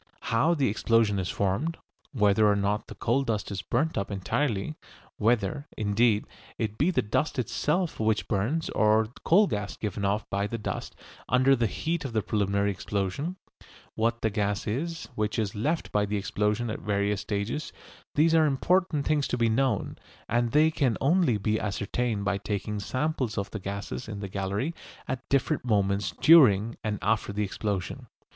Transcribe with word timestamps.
How 0.33 0.55
the 0.55 0.67
explosion 0.67 1.19
is 1.19 1.29
formed, 1.29 1.77
whether 2.11 2.47
or 2.51 2.55
not 2.55 2.87
the 2.87 2.95
coal 2.95 3.21
dust 3.21 3.51
is 3.51 3.61
burnt 3.61 3.99
up 3.99 4.09
entirely, 4.09 4.73
whether, 5.17 5.67
indeed, 5.77 6.25
it 6.57 6.79
be 6.79 6.89
the 6.89 7.03
dust 7.03 7.37
itself 7.37 7.99
which 7.99 8.27
burns 8.27 8.71
or 8.71 9.09
coal 9.23 9.45
gas 9.45 9.77
given 9.77 10.03
off 10.03 10.27
by 10.31 10.47
the 10.47 10.57
dust 10.57 10.95
under 11.29 11.55
the 11.55 11.67
heat 11.67 12.03
of 12.03 12.13
the 12.13 12.23
preliminary 12.23 12.71
explosion, 12.71 13.35
what 13.93 14.21
the 14.23 14.31
gas 14.31 14.65
is 14.65 15.07
which 15.13 15.37
is 15.37 15.53
left 15.53 15.91
by 15.91 16.07
the 16.07 16.17
explosion 16.17 16.71
at 16.71 16.79
various 16.79 17.21
stages 17.21 17.71
these 18.15 18.33
are 18.33 18.47
important 18.47 19.05
things 19.05 19.27
to 19.27 19.37
be 19.37 19.49
known, 19.49 19.99
and 20.27 20.49
they 20.51 20.71
can 20.71 20.97
only 20.99 21.37
be 21.37 21.59
ascertained 21.59 22.25
by 22.25 22.39
taking 22.39 22.79
samples 22.79 23.37
of 23.37 23.51
the 23.51 23.59
gases 23.59 24.07
in 24.09 24.19
the 24.19 24.27
gallery 24.27 24.73
at 25.07 25.29
different 25.29 25.63
moments 25.63 26.15
during 26.21 26.75
and 26.83 26.97
after 27.03 27.31
the 27.31 27.43
explosion. 27.43 28.07